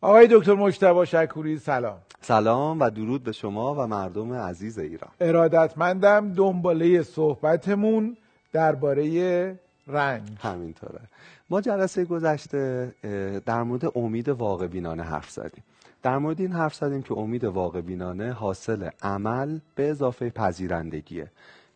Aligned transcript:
آقای 0.00 0.28
دکتر 0.30 0.54
مجتبی 0.54 1.06
شکوری 1.06 1.58
سلام. 1.58 1.98
سلام 2.20 2.80
و 2.80 2.90
درود 2.90 3.24
به 3.24 3.32
شما 3.32 3.74
و 3.74 3.86
مردم 3.86 4.32
عزیز 4.32 4.78
ایران. 4.78 5.10
ارادتمندم 5.20 6.32
دنباله 6.32 7.02
صحبتمون 7.02 8.16
درباره 8.52 9.58
رنج. 9.86 10.22
همینطوره. 10.42 11.00
ما 11.50 11.60
جلسه 11.60 12.04
گذشته 12.04 12.94
در 13.46 13.62
مورد 13.62 13.98
امید 13.98 14.28
واقع 14.28 14.66
بینانه 14.66 15.02
حرف 15.02 15.30
زدیم. 15.30 15.64
در 16.02 16.18
مورد 16.18 16.40
این 16.40 16.52
حرف 16.52 16.74
زدیم 16.74 17.02
که 17.02 17.14
امید 17.14 17.44
واقع 17.44 17.80
بینانه 17.80 18.32
حاصل 18.32 18.88
عمل 19.02 19.58
به 19.74 19.90
اضافه 19.90 20.30
پذیرندگیه. 20.30 21.30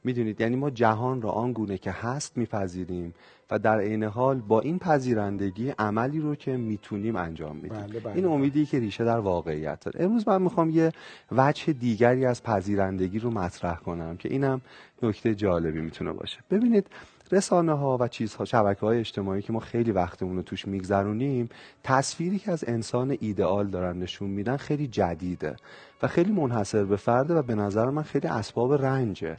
می‌دونید 0.04 0.40
یعنی 0.40 0.56
ما 0.56 0.70
جهان 0.70 1.22
را 1.22 1.30
آنگونه 1.30 1.78
که 1.78 1.90
هست 1.90 2.36
میپذیریم 2.36 3.14
و 3.52 3.58
در 3.58 3.80
عین 3.80 4.04
حال 4.04 4.40
با 4.40 4.60
این 4.60 4.78
پذیرندگی 4.78 5.70
عملی 5.78 6.20
رو 6.20 6.34
که 6.34 6.56
می‌تونیم 6.56 7.16
انجام 7.16 7.56
میدیم. 7.56 7.78
بله 7.78 8.00
بله 8.00 8.14
این 8.14 8.24
امیدی 8.24 8.66
که 8.66 8.80
ریشه 8.80 9.04
در 9.04 9.18
واقعیت 9.18 9.80
داره. 9.80 10.04
امروز 10.04 10.28
من 10.28 10.42
می‌خوام 10.42 10.70
یه 10.70 10.92
وجه 11.32 11.72
دیگری 11.72 12.26
از 12.26 12.42
پذیرندگی 12.42 13.18
رو 13.18 13.30
مطرح 13.30 13.76
کنم 13.76 14.16
که 14.16 14.28
اینم 14.28 14.60
نکته 15.02 15.34
جالبی 15.34 15.80
می‌تونه 15.80 16.12
باشه. 16.12 16.38
ببینید 16.50 16.86
رسانه 17.32 17.72
ها 17.72 17.98
و 18.00 18.08
چیزها 18.08 18.44
شبکه 18.44 18.80
های 18.80 18.98
اجتماعی 18.98 19.42
که 19.42 19.52
ما 19.52 19.60
خیلی 19.60 19.92
وقتمون 19.92 20.36
رو 20.36 20.42
توش 20.42 20.68
میگذرونیم 20.68 21.48
تصویری 21.84 22.38
که 22.38 22.52
از 22.52 22.64
انسان 22.66 23.16
ایدئال 23.20 23.66
دارن 23.66 23.98
نشون 23.98 24.30
میدن 24.30 24.56
خیلی 24.56 24.86
جدیده 24.86 25.56
و 26.02 26.06
خیلی 26.06 26.32
منحصر 26.32 26.84
به 26.84 26.96
فرده 26.96 27.34
و 27.34 27.42
به 27.42 27.54
نظر 27.54 27.90
من 27.90 28.02
خیلی 28.02 28.28
اسباب 28.28 28.72
رنجه. 28.72 29.36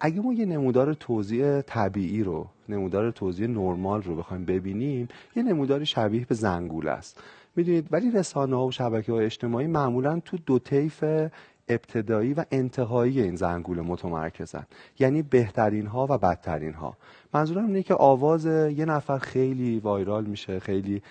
اگه 0.00 0.20
ما 0.20 0.32
یه 0.32 0.46
نمودار 0.46 0.94
توضیح 0.94 1.60
طبیعی 1.60 2.22
رو 2.22 2.46
نمودار 2.68 3.10
توضیح 3.10 3.46
نرمال 3.46 4.02
رو 4.02 4.16
بخوایم 4.16 4.44
ببینیم 4.44 5.08
یه 5.36 5.42
نمودار 5.42 5.84
شبیه 5.84 6.26
به 6.26 6.34
زنگوله 6.34 6.90
است. 6.90 7.20
می‌دونید؟ 7.56 7.88
ولی 7.90 8.10
رسانه 8.10 8.56
ها 8.56 8.66
و 8.66 8.70
شبکه 8.70 9.12
های 9.12 9.24
اجتماعی 9.24 9.66
معمولا 9.66 10.20
تو 10.24 10.38
دو 10.46 10.58
طیف 10.58 11.04
ابتدایی 11.68 12.34
و 12.34 12.44
انتهایی 12.50 13.20
این 13.20 13.36
زنگوله 13.36 13.82
متمرکزن. 13.82 14.66
یعنی 14.98 15.22
بهترین 15.22 15.86
ها 15.86 16.06
و 16.10 16.18
بدترین 16.18 16.74
ها 16.74 16.96
منظورم 17.34 17.66
اینه 17.66 17.82
که 17.82 17.94
آواز 17.94 18.46
یه 18.46 18.84
نفر 18.84 19.18
خیلی 19.18 19.78
وایرال 19.78 20.24
میشه 20.24 20.60
خیلی 20.60 21.02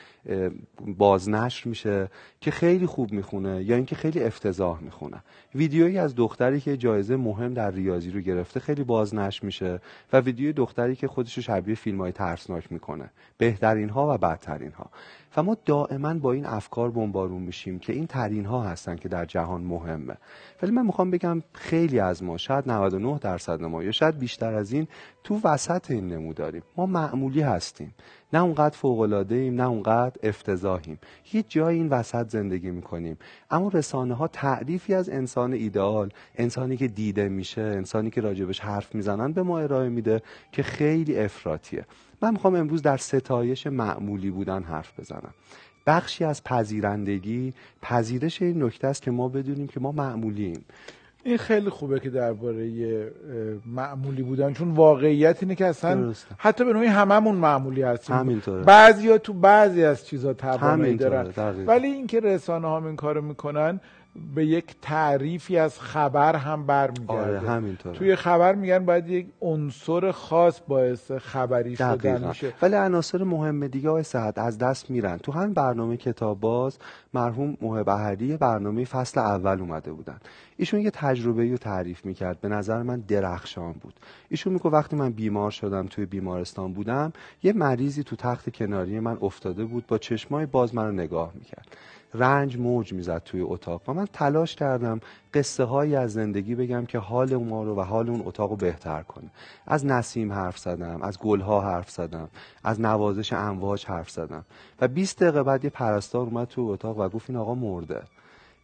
بازنشر 0.98 1.70
میشه 1.70 2.10
که 2.42 2.52
خیلی 2.52 2.86
خوب 2.86 3.12
می‌خونه 3.12 3.64
یا 3.64 3.76
اینکه 3.76 3.96
خیلی 3.96 4.24
افتضاح 4.24 4.84
می‌خونه. 4.84 5.24
ویدیویی 5.56 5.98
از 5.98 6.16
دختری 6.16 6.62
که 6.62 6.78
جایزه 6.78 7.16
مهم 7.16 7.54
در 7.54 7.72
ریاضی 7.72 8.12
رو 8.12 8.20
گرفته 8.20 8.60
خیلی 8.60 8.84
بازنشر 8.84 9.46
میشه 9.46 9.80
و 10.14 10.20
ویدیوی 10.20 10.54
دختری 10.54 10.96
که 10.96 11.08
خودش 11.08 11.40
شبیه 11.40 11.76
فیلم 11.76 12.02
های 12.02 12.12
ترسناک 12.12 12.72
می‌کنه. 12.72 13.10
بهترین 13.38 13.90
ها 13.90 14.14
و 14.14 14.18
بدترین 14.18 14.72
ها 14.72 14.90
و 15.38 15.44
ما 15.44 15.58
دائما 15.66 16.14
با 16.14 16.32
این 16.32 16.46
افکار 16.46 16.92
بمبارون 16.92 17.42
میشیم 17.42 17.80
که 17.80 17.94
این 17.94 18.08
ترین 18.08 18.46
ها 18.46 18.64
هستن 18.64 18.96
که 18.96 19.10
در 19.10 19.26
جهان 19.26 19.62
مهمه. 19.62 20.18
ولی 20.62 20.72
من 20.72 20.86
می‌خوام 20.86 21.12
بگم 21.12 21.44
خیلی 21.54 22.00
از 22.00 22.24
ما 22.24 22.38
شاید 22.38 22.72
99 22.72 23.20
درصد 23.20 23.62
ما 23.62 23.84
یا 23.84 23.92
شاید 23.92 24.20
بیشتر 24.20 24.54
از 24.54 24.74
این 24.74 24.88
تو 25.24 25.40
وسط 25.44 25.92
این 25.92 26.13
نموداریم 26.14 26.64
ما 26.78 26.86
معمولی 26.86 27.42
هستیم. 27.42 27.94
نه 28.34 28.44
اونقدر 28.44 28.78
فوق 28.78 29.00
العاده 29.00 29.36
ایم 29.36 29.56
نه 29.56 29.68
اونقدر 29.68 30.16
افتضاحیم. 30.24 31.00
یه 31.34 31.44
جای 31.44 31.76
این 31.76 31.90
وسط 31.90 32.30
زندگی 32.30 32.72
می‌کنیم. 32.72 33.18
اما 33.52 33.70
رسانه 33.74 34.14
ها 34.14 34.28
تعریفی 34.28 34.94
از 34.94 35.10
انسان 35.10 35.54
ایدئال 35.54 36.10
انسانی 36.36 36.78
که 36.78 36.88
دیده 36.88 37.30
میشه 37.30 37.62
انسانی 37.62 38.10
که 38.10 38.22
راجبش 38.22 38.60
حرف 38.60 38.96
می‌زنن 38.96 39.32
به 39.32 39.44
ما 39.44 39.60
ارائه 39.60 39.90
میده 39.90 40.22
که 40.52 40.64
خیلی 40.64 41.20
افراتیه 41.20 41.86
من 42.22 42.32
می‌خوام 42.32 42.56
امروز 42.56 42.82
در 42.82 42.98
ستایش 42.98 43.68
معمولی 43.68 44.30
بودن 44.30 44.64
حرف 44.64 45.00
بزنم. 45.00 45.34
بخشی 45.88 46.24
از 46.24 46.44
پذیرندگی 46.44 47.54
پذیرش 47.82 48.42
این 48.42 48.64
نکته 48.64 48.88
است 48.88 49.02
که 49.02 49.12
ما 49.12 49.30
بدونیم 49.30 49.68
که 49.68 49.80
ما 49.80 49.92
معمولیم. 49.92 50.66
این 51.24 51.38
خیلی 51.38 51.70
خوبه 51.70 52.00
که 52.00 52.10
درباره 52.10 53.12
معمولی 53.66 54.24
بودن 54.24 54.54
چون 54.54 54.72
واقعیت 54.72 55.44
اینه 55.44 55.56
که 55.56 55.66
اصلا 55.66 55.96
درسته. 55.96 56.36
حتی 56.38 56.66
به 56.66 56.74
نوعی 56.74 56.88
هممون 56.88 57.36
معمولی 57.36 57.82
هستیم 57.82 58.16
همینطوره. 58.16 58.64
بعضیا 58.64 59.18
تو 59.18 59.34
بعضی 59.34 59.84
از 59.84 60.08
چیزا 60.08 60.34
توانایی 60.34 60.98
دارن 60.98 61.24
دقیقاً. 61.24 61.72
ولی 61.72 61.88
اینکه 61.88 62.20
رسانه 62.20 62.68
ها 62.68 62.88
این 62.88 62.96
کارو 62.96 63.22
می‌کنن 63.22 63.80
به 64.36 64.46
یک 64.46 64.76
تعریفی 64.82 65.58
از 65.58 65.80
خبر 65.80 66.36
هم 66.36 66.66
برمیگرده. 66.66 67.52
آره 67.52 67.76
توی 67.94 68.16
خبر 68.16 68.56
میگن 68.56 68.86
باید 68.86 69.10
یک 69.10 69.28
عنصر 69.42 70.12
خاص 70.12 70.62
باعث 70.68 71.12
خبری 71.12 71.76
شدن 71.76 71.96
دقیقا. 71.96 72.28
میشه. 72.28 72.54
ولی 72.62 72.76
عناصر 72.76 73.24
مهم 73.24 73.68
دیگه 73.68 73.90
های 73.90 74.04
صحت 74.04 74.38
از 74.38 74.58
دست 74.58 74.90
میرن. 74.90 75.18
تو 75.18 75.32
همین 75.32 75.54
برنامه 75.54 75.98
کتاب 75.98 76.40
باز 76.40 76.78
مرحوم 77.14 77.58
محب 77.62 77.90
احدی 77.90 78.38
برنامه 78.38 78.86
فصل 78.86 79.20
اول 79.20 79.60
اومده 79.60 79.92
بودن. 79.92 80.18
ایشون 80.58 80.80
یه 80.80 80.92
تجربه 80.92 81.52
رو 81.52 81.58
تعریف 81.58 82.06
می‌کرد. 82.06 82.42
به 82.42 82.48
نظر 82.48 82.84
من 82.84 83.00
درخشان 83.00 83.74
بود. 83.74 83.94
ایشون 84.30 84.54
میگه 84.54 84.70
وقتی 84.70 84.96
من 84.96 85.12
بیمار 85.12 85.52
شدم 85.52 85.88
توی 85.88 86.06
بیمارستان 86.06 86.74
بودم 86.74 87.14
یه 87.44 87.54
مریضی 87.54 88.04
تو 88.04 88.16
تخت 88.16 88.50
کناری 88.50 89.00
من 89.00 89.18
افتاده 89.22 89.66
بود 89.66 89.88
با 89.88 89.98
چشمای 89.98 90.46
باز 90.46 90.76
من 90.76 90.86
رو 90.86 90.92
نگاه 90.92 91.32
می‌کرد. 91.36 91.68
رنج 92.14 92.58
موج 92.58 92.94
می‌زد 92.94 93.22
توی 93.26 93.42
اتاق 93.42 93.90
و 93.90 93.94
من 93.94 94.06
تلاش 94.14 94.56
کردم 94.56 95.00
قصه 95.34 95.64
هایی 95.64 95.96
از 95.96 96.14
زندگی 96.14 96.56
بگم 96.56 96.86
که 96.86 96.98
حال 97.00 97.36
ما 97.36 97.64
رو 97.64 97.76
و 97.76 97.82
حال 97.82 98.10
اون 98.10 98.22
اتاق 98.26 98.50
رو 98.50 98.56
بهتر 98.56 99.04
کنه. 99.04 99.30
از 99.68 99.86
نسیم 99.86 100.34
حرف 100.34 100.58
زدم 100.58 101.02
از 101.02 101.20
گلها 101.20 101.62
حرف 101.62 101.90
زدم 101.90 102.30
از 102.64 102.82
نوازش 102.82 103.34
امواج 103.34 103.86
حرف 103.86 104.10
زدم. 104.10 104.46
و 104.82 104.88
20 104.88 105.24
دقیقه 105.24 105.44
بعد 105.44 105.64
یه 105.64 105.70
پرستار 105.70 106.26
اومد 106.26 106.48
تو 106.48 106.62
اتاق 106.62 107.00
و 107.00 107.10
گفت 107.10 107.30
این 107.30 107.40
آقا 107.40 107.56
مرده. 107.56 108.02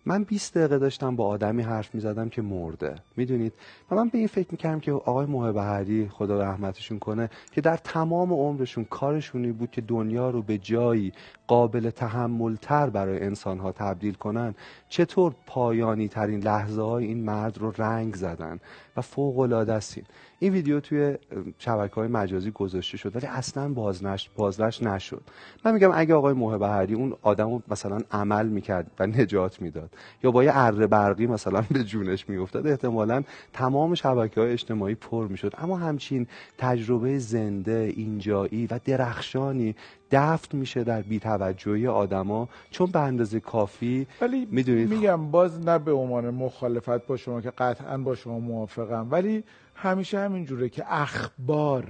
من 0.05 0.23
20 0.23 0.57
دقیقه 0.57 0.77
داشتم 0.77 1.15
با 1.15 1.27
آدمی 1.27 1.61
حرف 1.61 1.95
می 1.95 2.01
زدم 2.01 2.29
که 2.29 2.41
مرده. 2.41 2.95
می‌دونید؟ 3.17 3.53
و 3.91 3.95
من 3.95 4.09
به 4.09 4.17
این 4.17 4.27
فکر 4.27 4.47
می‌کردم 4.51 4.79
که 4.79 4.91
آقای 4.91 5.25
محب 5.25 5.57
هری 5.57 6.09
خدا 6.09 6.41
رحمتشون 6.41 6.99
کنه 6.99 7.29
که 7.51 7.61
در 7.61 7.77
تمام 7.77 8.33
عمرشون 8.33 8.83
کارشونی 8.83 9.51
بود 9.51 9.71
که 9.71 9.81
دنیا 9.81 10.29
رو 10.29 10.41
به 10.41 10.57
جایی 10.57 11.13
قابل 11.49 11.89
تحملتر 11.89 12.89
برای 12.89 13.19
انسانها 13.19 13.71
تبدیل 13.71 14.13
کنن 14.13 14.55
چطور 14.89 15.35
پایانی 15.45 16.07
ترین 16.07 16.39
لحظه 16.39 16.81
های 16.81 17.05
این 17.05 17.23
مرد 17.23 17.57
رو 17.57 17.73
رنگ 17.77 18.15
زدن؟ 18.15 18.59
و 18.97 19.01
فوق 19.01 19.39
العاده 19.39 19.73
است 19.73 19.99
این. 20.39 20.53
ویدیو 20.53 20.79
توی 20.79 21.17
شبکه 21.57 21.95
های 21.95 22.07
مجازی 22.07 22.51
گذاشته 22.51 22.97
شد 22.97 23.15
ولی 23.15 23.27
اصلا 23.27 23.69
بازنش 23.69 24.29
بازنش 24.35 24.83
نشد. 24.83 25.21
من 25.65 25.73
میگم 25.73 25.91
اگه 25.93 26.15
آقای 26.15 26.33
محب 26.33 26.61
هری 26.61 26.93
اون 26.93 27.15
آدمو 27.21 27.59
مثلا 27.67 27.99
عمل 28.11 28.47
می‌کرد 28.47 28.91
و 28.99 29.07
نجات 29.07 29.61
می‌داد 29.61 29.89
یا 30.23 30.31
با 30.31 30.43
یه 30.43 30.51
اره 30.53 30.87
برقی 30.87 31.27
مثلا 31.27 31.63
به 31.71 31.83
جونش 31.83 32.29
میافتاد 32.29 32.67
احتمالا 32.67 33.23
تمام 33.53 33.95
شبکه 33.95 34.41
های 34.41 34.51
اجتماعی 34.51 34.95
پر 34.95 35.27
می‌شد. 35.27 35.53
اما 35.57 35.77
همچین 35.77 36.27
تجربه 36.57 37.19
زنده 37.19 37.93
اینجایی 37.95 38.67
و 38.71 38.79
درخشانی 38.85 39.75
دفن 40.11 40.57
میشه 40.57 40.83
در 40.83 41.01
بیتوجهی 41.01 41.87
آدما 41.87 42.49
چون 42.71 42.91
به 42.91 42.99
اندازه 42.99 43.39
کافی 43.39 44.07
ولی 44.21 44.47
می‌دونید 44.51 44.89
میگم 44.89 45.31
باز 45.31 45.59
نه 45.59 45.79
به 45.79 45.91
عنوان 45.91 46.29
مخالفت 46.29 47.07
با 47.07 47.17
شما 47.17 47.41
که 47.41 47.51
قطعا 47.51 47.97
با 47.97 48.15
شما 48.15 48.39
موافقم 48.39 49.07
ولی 49.11 49.43
همیشه 49.75 50.19
همین 50.19 50.45
جوره 50.45 50.69
که 50.69 50.83
اخبار 50.87 51.87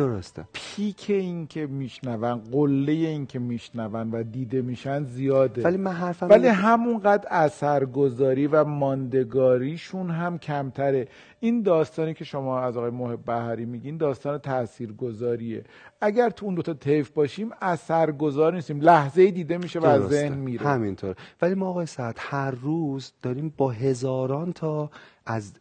درسته. 0.00 0.44
پیک 0.52 1.06
این 1.08 1.46
که 1.46 1.66
میشنون 1.66 2.34
قله 2.34 2.92
این 2.92 3.26
که 3.26 3.38
میشنون 3.38 4.10
و 4.10 4.22
دیده 4.22 4.62
میشن 4.62 5.04
زیاده. 5.04 5.62
ولی 5.62 5.76
من 5.76 5.92
حرفم 5.92 6.28
ولی 6.28 6.48
همونقدر 6.48 7.28
اثرگذاری 7.30 8.46
و 8.46 8.64
ماندگاریشون 8.64 10.10
هم 10.10 10.38
کمتره. 10.38 11.08
این 11.40 11.62
داستانی 11.62 12.14
که 12.14 12.24
شما 12.24 12.60
از 12.60 12.76
آقای 12.76 12.90
محب 12.90 13.24
بهری 13.24 13.64
میگین 13.64 13.96
داستان 13.96 14.38
تاثیرگذاریه. 14.38 15.64
اگر 16.00 16.30
تو 16.30 16.46
اون 16.46 16.54
دوتا 16.54 16.74
طیف 16.74 17.10
باشیم 17.10 17.50
اثرگذار 17.60 18.54
نیستیم. 18.54 18.80
لحظه 18.80 19.30
دیده 19.30 19.58
میشه 19.58 19.80
و 19.80 19.86
از. 19.86 20.08
ذهن 20.08 20.34
میره. 20.34 20.66
همینطور. 20.66 21.16
ولی 21.42 21.54
ما 21.54 21.68
آقای 21.68 21.86
سعد 21.86 22.16
هر 22.18 22.50
روز 22.50 23.12
داریم 23.22 23.54
با 23.56 23.70
هزاران 23.70 24.52
تا 24.52 24.90
از 25.26 25.52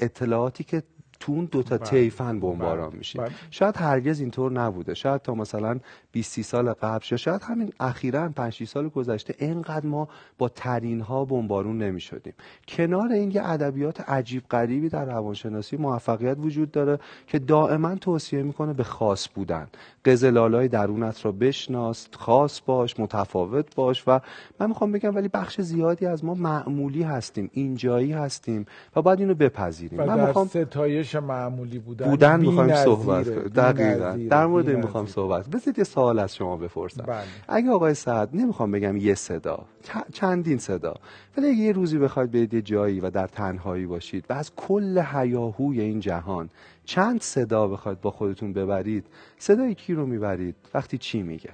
اطلاعاتی 0.00 0.64
که 0.64 0.82
تو 1.24 1.32
اون 1.32 1.44
دوتا 1.44 1.76
بله. 1.76 1.86
طیفن 1.86 2.40
بمباران 2.40 2.88
بله. 2.88 2.98
میشیم 2.98 3.22
بله. 3.22 3.32
شاید 3.50 3.76
هرگز 3.76 4.20
اینطور 4.20 4.52
نبوده 4.52 4.94
شاید 4.94 5.22
تا 5.22 5.34
مثلا 5.34 5.78
20 6.12 6.42
سال 6.42 6.72
قبل 6.72 7.16
شاید 7.16 7.42
همین 7.42 7.72
اخیرا 7.80 8.28
5 8.28 8.52
6 8.52 8.68
سال 8.68 8.88
گذشته 8.88 9.34
اینقدر 9.38 9.86
ما 9.86 10.08
با 10.38 10.48
ترین 10.48 11.00
ها 11.00 11.24
بمبارون 11.24 11.78
نمی‌شدیم 11.78 12.32
کنار 12.68 13.12
این 13.12 13.30
یه 13.30 13.48
ادبیات 13.48 14.00
عجیب 14.00 14.42
غریبی 14.50 14.88
در 14.88 15.04
روانشناسی 15.04 15.76
موفقیت 15.76 16.36
وجود 16.40 16.70
داره 16.70 16.98
که 17.26 17.38
دائما 17.38 17.94
توصیه 17.94 18.42
می‌کنه 18.42 18.72
به 18.72 18.84
خاص 18.84 19.28
بودن 19.34 19.68
قزلالای 20.04 20.68
درونت 20.68 21.24
را 21.24 21.32
بشناس 21.32 22.08
خاص 22.12 22.60
باش 22.66 23.00
متفاوت 23.00 23.74
باش 23.74 24.04
و 24.06 24.20
من 24.60 24.68
می‌خوام 24.68 24.92
بگم 24.92 25.14
ولی 25.14 25.28
بخش 25.28 25.60
زیادی 25.60 26.06
از 26.06 26.24
ما 26.24 26.34
معمولی 26.34 27.02
هستیم 27.02 27.50
اینجایی 27.52 28.12
هستیم 28.12 28.66
و 28.96 29.02
باید 29.02 29.20
اینو 29.20 29.34
بپذیریم 29.34 30.00
و 30.00 30.04
من 30.04 30.26
می‌خوام 30.26 30.46
ستایش 30.46 31.13
همیشه 31.14 31.26
معمولی 31.26 31.78
بودن 31.78 32.10
بودن 32.10 32.40
می‌خوایم. 32.40 32.74
صحبت 32.74 33.24
کنیم 33.24 33.48
دقیقا. 33.48 34.18
در 34.30 34.46
مورد 34.46 34.68
این 34.68 34.78
می‌خوام. 34.78 35.06
صحبت 35.06 35.48
بذارید 35.48 35.78
یه 35.78 35.84
سوال 35.84 36.18
از 36.18 36.34
شما 36.34 36.56
بپرسم 36.56 37.04
بله. 37.06 37.24
اگه 37.48 37.70
آقای 37.70 37.94
سعد 37.94 38.28
نمی‌خوام 38.36 38.70
بگم 38.70 38.96
یه 38.96 39.14
صدا 39.14 39.64
چندین 40.12 40.58
صدا 40.58 40.94
ولی 41.36 41.46
اگه 41.46 41.58
یه 41.58 41.72
روزی 41.72 41.98
بخواید 41.98 42.30
برید 42.30 42.54
یه 42.54 42.62
جایی 42.62 43.00
و 43.00 43.10
در 43.10 43.26
تنهایی 43.26 43.86
باشید 43.86 44.24
و 44.30 44.32
از 44.32 44.52
کل 44.56 45.02
هیاهوی 45.12 45.80
این 45.80 46.00
جهان 46.00 46.50
چند 46.84 47.20
صدا 47.20 47.68
بخواید 47.68 48.00
با 48.00 48.10
خودتون 48.10 48.52
ببرید 48.52 49.06
صدای 49.38 49.74
کی 49.74 49.94
رو 49.94 50.06
می‌برید 50.06 50.56
وقتی 50.74 50.98
چی 50.98 51.22
میگه 51.22 51.50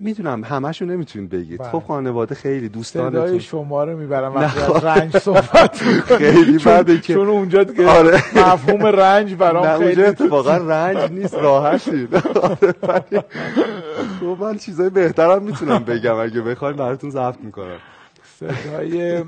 می‌دونم 0.00 0.44
همشو 0.44 0.84
نمی‌تونید 0.84 1.30
بگید. 1.30 1.58
بله. 1.58 1.68
خب 1.68 1.82
خانواده 1.86 2.34
خیلی 2.34 2.68
دوستانتون. 2.68 3.26
صدای 3.26 3.40
شما 3.40 3.84
رو 3.84 3.98
می‌برم 3.98 4.36
از 4.36 4.84
رنج 4.84 5.16
صحبت. 5.16 5.76
خیلی 6.18 6.58
بده 6.58 7.00
که 7.00 7.14
چون 7.14 7.28
اونجا 7.28 7.64
دیگه 7.64 7.88
آره. 7.88 8.16
مفهوم 8.38 8.86
رنج 8.86 9.34
برام 9.34 9.78
خیلی 9.78 10.02
اونجا 10.02 10.06
اتفاقا 10.24 10.56
رنج 10.56 11.12
نیست 11.12 11.34
آره، 11.34 12.74
ولی 12.82 13.20
خب 14.20 14.36
من 14.40 14.58
چیزای 14.58 14.90
بهترم 14.90 15.42
می‌تونم 15.42 15.84
بگم. 15.84 16.16
اگه 16.16 16.40
بخواین 16.40 16.76
براتون 16.76 17.10
ضبط 17.10 17.40
می‌کنم. 17.40 17.78
صدای 18.38 19.24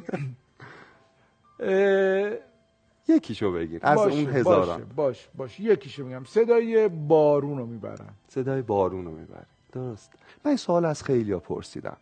یکیشو 3.08 3.52
بگین. 3.52 3.78
از 3.82 3.96
باشه، 3.96 4.16
اون 4.16 4.26
هزاران. 4.26 4.66
باشه 4.66 4.84
باشه 4.96 5.28
باشه. 5.36 5.62
یکیشو 5.62 6.04
میگم. 6.04 6.24
صدای 6.24 6.88
بارون 6.88 7.58
رو 7.58 7.66
می‌برم. 7.66 8.14
صدای 8.28 8.62
بارون 8.62 9.04
رو 9.04 9.10
می‌بره 9.10 9.46
درست. 9.74 10.12
من 10.44 10.56
سوال 10.56 10.84
از 10.84 11.02
خیلی 11.02 11.32
ها 11.32 11.38
پرسیدم. 11.38 11.96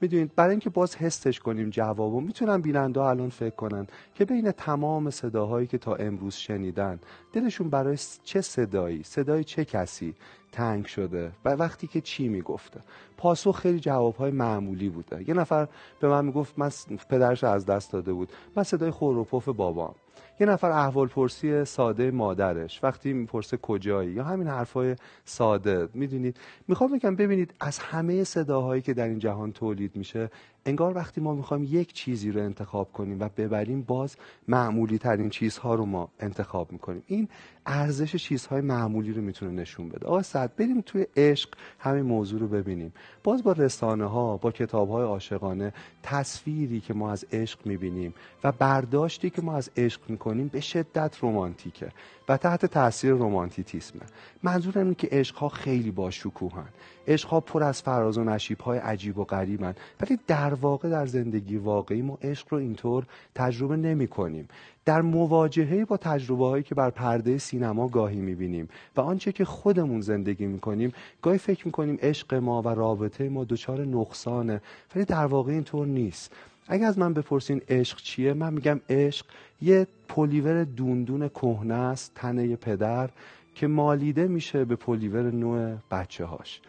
می‌دونید 0.00 0.34
برای 0.34 0.50
اینکه 0.50 0.70
باز 0.70 0.96
حسش 0.96 1.40
کنیم 1.40 1.70
جوابو 1.70 2.20
می‌تونن 2.20 2.60
بیننده 2.60 3.00
ها 3.00 3.10
الان 3.10 3.28
فکر 3.28 3.54
کنن 3.54 3.86
که 4.14 4.24
بین 4.24 4.50
تمام 4.52 5.10
صداهایی 5.10 5.66
که 5.66 5.78
تا 5.78 5.94
امروز 5.94 6.34
شنیدن 6.34 7.00
دلشون 7.32 7.70
برای 7.70 7.98
چه 8.24 8.40
صدایی؟ 8.40 9.02
صدای 9.02 9.44
چه 9.44 9.64
کسی؟ 9.64 10.14
تنگ 10.52 10.86
شده. 10.86 11.32
و 11.44 11.48
وقتی 11.48 11.86
که 11.86 12.00
چی 12.00 12.28
می‌گفته 12.28 12.80
پاسخ 13.16 13.60
خیلی 13.60 13.80
جوابهای 13.80 14.30
معمولی 14.30 14.88
بوده. 14.88 15.28
یه 15.28 15.34
نفر 15.34 15.68
به 16.00 16.08
من 16.08 16.24
می‌گفت 16.24 16.58
من 16.58 16.70
پدرش 17.08 17.44
از 17.44 17.66
دست 17.66 17.92
داده 17.92 18.12
بود. 18.12 18.32
من 18.56 18.62
صدای 18.62 18.90
خور 18.90 19.26
بابام. 19.46 19.94
یه 20.40 20.46
نفر 20.46 20.70
احوال 20.70 21.08
پرسی 21.08 21.64
ساده 21.64 22.10
مادرش. 22.10 22.84
وقتی 22.84 23.12
می‌پرسه 23.12 23.56
کجایی 23.56 24.10
یا 24.12 24.24
همین 24.24 24.48
حرفای 24.48 24.96
ساده. 25.24 25.88
می‌دونید؟ 25.94 26.36
می‌خوام 26.68 26.92
بگم 26.92 27.16
ببینید 27.16 27.54
از 27.60 27.78
همه 27.78 28.24
صداهایی 28.24 28.82
که 28.82 28.94
در 28.94 29.08
این 29.08 29.18
جهان 29.18 29.52
تولید 29.52 29.96
میشه 29.96 30.30
انگار 30.66 30.96
وقتی 30.96 31.20
ما 31.20 31.34
می‌خوایم 31.34 31.64
یک 31.64 31.92
چیزی 31.92 32.30
رو 32.30 32.40
انتخاب 32.40 32.92
کنیم 32.92 33.20
و 33.20 33.28
ببریم 33.36 33.82
باز 33.82 34.16
معمولی 34.48 34.98
ترین 34.98 35.30
چیزها 35.30 35.74
رو 35.74 35.86
ما 35.86 36.08
انتخاب 36.20 36.72
می‌کنیم. 36.72 37.02
این 37.06 37.28
ارزش 37.66 38.16
چیزهای 38.16 38.60
معمولی 38.60 39.12
رو 39.12 39.22
می‌تونه 39.22 39.52
نشون 39.52 39.88
بده. 39.88 40.06
آقا 40.06 40.22
سعد 40.22 40.56
بریم 40.56 40.80
توی 40.80 41.06
عشق 41.16 41.48
همین 41.78 42.02
موضوع 42.02 42.40
رو 42.40 42.48
ببینیم. 42.48 42.92
باز 43.24 43.42
با 43.42 43.52
رسانه 43.52 44.04
ها 44.04 44.36
با 44.36 44.50
کتاب 44.50 44.90
های 44.90 45.04
عاشقانه 45.04 45.72
تصویری 46.02 46.80
که 46.80 46.94
ما 46.94 47.12
از 47.12 47.26
عشق 47.32 47.66
می‌بینیم 47.66 48.14
و 48.44 48.52
برداشتی 48.52 49.30
که 49.30 49.42
ما 49.42 49.56
از 49.56 49.70
عشق 49.76 50.00
می‌کنیم 50.08 50.48
به 50.48 50.60
شدت 50.60 51.16
رمانتیکه 51.22 51.88
و 52.28 52.36
تحت 52.36 52.66
تاثیر 52.66 53.10
رومانتیتیسمه 53.10 54.02
منظورم 54.42 54.82
اینه 54.82 54.94
که 54.94 55.08
عشق 55.10 55.36
ها 55.36 55.48
خیلی 55.48 55.90
با 55.90 56.10
شکوهن 56.10 56.68
عشق 57.08 57.28
ها 57.28 57.40
پر 57.40 57.62
از 57.62 57.82
فراز 57.82 58.18
و 58.18 58.24
نشیب 58.24 58.60
های 58.60 58.78
عجیب 58.78 59.18
و 59.18 59.24
غریبن. 59.24 59.74
ولی 60.00 60.18
در 60.26 60.47
واقع 60.54 60.88
در 60.88 61.06
زندگی 61.06 61.56
واقعی 61.56 62.02
ما 62.02 62.18
عشق 62.22 62.46
رو 62.50 62.58
اینطور 62.58 63.06
تجربه 63.34 63.76
نمی 63.76 64.08
کنیم. 64.08 64.48
در 64.84 65.02
مواجهه 65.02 65.84
با 65.84 65.96
تجربه 65.96 66.46
هایی 66.46 66.62
که 66.62 66.74
بر 66.74 66.90
پرده 66.90 67.38
سینما 67.38 67.88
گاهی 67.88 68.20
می‌بینیم 68.20 68.68
و 68.96 69.00
آنچه 69.00 69.32
که 69.32 69.44
خودمون 69.44 70.00
زندگی 70.00 70.46
می‌کنیم 70.46 70.92
گاهی 71.22 71.38
فکر 71.38 71.66
می‌کنیم 71.66 71.98
عشق 72.02 72.34
ما 72.34 72.62
و 72.62 72.68
رابطه 72.68 73.28
ما 73.28 73.44
دچار 73.44 73.84
نقصانه 73.84 74.60
ولی 74.94 75.04
در 75.04 75.26
واقع 75.26 75.52
اینطور 75.52 75.86
نیست. 75.86 76.32
اگه 76.68 76.86
از 76.86 76.98
من 76.98 77.14
بپرسین 77.14 77.62
عشق 77.68 77.98
چیه 77.98 78.32
من 78.32 78.54
میگم 78.54 78.80
عشق 78.90 79.26
یه 79.62 79.86
پلیور 80.08 80.64
دوندون 80.64 81.28
کهنه 81.28 81.74
است 81.74 82.12
تنه 82.14 82.56
پدر 82.56 83.10
که 83.54 83.66
مالیده 83.66 84.28
میشه 84.28 84.64
به 84.64 84.76
پلیور 84.76 85.30
نوع 85.30 85.76
بچه 85.90 86.24
هاش 86.24 86.60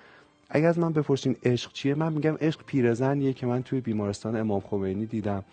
اگه 0.50 0.68
از 0.68 0.80
من 0.80 0.94
بپرسین 0.94 1.36
عشق 1.44 1.74
چیه 1.74 1.96
من 1.96 2.14
میگم 2.14 2.36
عشق 2.42 2.66
پیرزنیه 2.66 3.34
که 3.34 3.46
من 3.46 3.64
توی 3.64 3.82
بیمارستان 3.82 4.36
امام 4.36 4.60
خمینی 4.60 5.06
دیدم. 5.06 5.44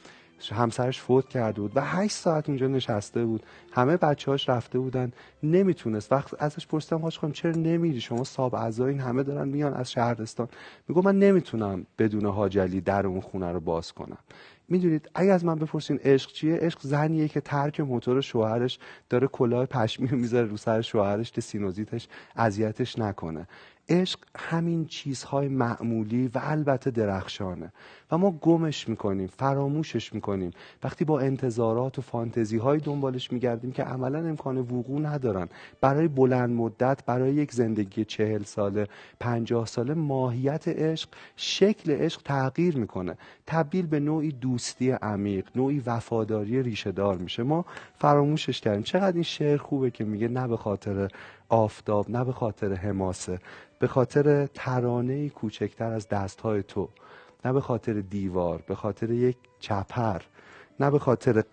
همسرش 0.53 1.01
فوت 1.01 1.29
کرده 1.29 1.61
بود 1.61 1.73
و 1.75 1.81
هشت 1.81 2.17
ساعت 2.17 2.49
اونجا 2.49 2.67
نشسته 2.67 3.25
بود. 3.25 3.47
همه 3.73 3.97
بچه‌هاش 3.97 4.49
رفته 4.49 4.79
بودن. 4.79 5.13
نمی‌تونست. 5.43 6.13
وقت 6.13 6.43
ازش 6.43 6.67
پرسیدم 6.67 6.99
هاش 6.99 7.19
خانم 7.19 7.33
چرا 7.33 7.53
نمیری؟ 7.53 8.01
شما 8.01 8.25
اعضا 8.53 8.87
این 8.87 9.01
همه 9.01 9.23
دارن 9.23 9.49
میان 9.49 9.75
از 9.75 9.91
شهرستان. 9.91 10.49
میگو 10.89 11.03
من 11.03 11.19
نمی‌تونم 11.19 11.87
بدون 11.99 12.27
حاجلی 12.27 12.81
در 12.81 13.07
اون 13.07 13.21
خونه 13.21 13.53
رو 13.53 13.61
باز 13.61 13.93
کنم. 13.93 14.19
می‌دونید 14.69 15.11
اگه 15.15 15.33
از 15.33 15.45
من 15.45 15.55
بپرسین 15.55 16.01
عشق 16.05 16.33
چیه 16.33 16.57
عشق 16.57 16.79
زنیه 16.83 17.29
که 17.29 17.41
ترک 17.41 17.81
موتور 17.81 18.21
شوهرش 18.21 18.79
داره 19.09 19.27
کلاه 19.27 19.67
پشمی 19.67 20.09
می‌ذاره 20.09 20.47
رو 20.47 20.57
سر 20.57 20.81
شوهرش 20.81 21.33
که 21.33 21.41
سینوزیتش 21.41 22.09
اذیتش 22.37 22.99
نکنه. 22.99 23.49
عشق 23.89 24.19
همین 24.37 24.87
چیزهای 24.87 25.49
معمولی 25.49 26.31
و 26.35 26.41
البته 26.43 26.91
درخشانه. 26.91 27.73
و 28.11 28.19
ما 28.19 28.31
گمش 28.31 28.89
می‌کنیم 28.89 29.27
فراموشش 29.27 30.13
می‌کنیم. 30.13 30.51
وقتی 30.83 31.05
با 31.05 31.21
انتظارات 31.21 31.99
و 31.99 32.03
فانتزی 32.03 32.57
های 32.57 32.79
دنبالش 32.81 33.33
میگردیم 33.33 33.73
که 33.73 33.83
عملا 33.83 34.19
امکان 34.19 34.59
وقوع 34.59 35.01
ندارن. 35.01 35.49
برای 35.81 36.09
بلند 36.09 36.51
مدت 36.51 37.05
برای 37.07 37.35
یک 37.35 37.53
زندگی 37.53 38.05
چهل 38.05 38.43
ساله 38.43 38.87
پنجاه 39.21 39.67
ساله 39.67 39.95
ماهیت 39.95 40.69
عشق 40.69 41.09
شکل 41.37 41.93
عشق 41.93 42.23
تغییر 42.25 42.77
می‌کنه. 42.77 43.19
تبدیل 43.47 43.87
به 43.87 44.01
نوعی 44.01 44.33
دوستی 44.33 44.91
عمیق 44.91 45.49
نوعی 45.57 45.83
وفاداری 45.87 46.63
ریشه 46.63 46.93
دار 46.93 47.17
میشه. 47.17 47.43
ما 47.43 47.65
فراموشش 47.99 48.61
کردیم. 48.61 48.83
چقدر 48.83 49.13
این 49.13 49.23
شعر 49.23 49.57
خوبه 49.57 49.91
که 49.91 50.05
میگه 50.05 50.29
نه 50.29 50.49
به 50.49 50.57
خاطر 50.57 51.09
آفتاب 51.49 52.11
نه 52.11 52.25
به 52.25 52.33
خاطر 52.33 52.73
حماسه 52.73 53.39
به 53.79 53.87
خاطر 53.87 54.47
ترانه 54.47 55.29
کوچکتر 55.29 55.93
از 55.93 56.09
دستهای 56.09 56.63
تو 56.63 56.89
نه 57.45 57.53
به 57.53 57.61
خاطر 57.61 57.93
دیوار 57.93 58.63
به 58.67 58.75
خاطر 58.75 59.11
یک 59.11 59.37
چپر 59.61 60.23
نه 60.81 60.91
به 60.91 60.99
خاطر 60.99 61.45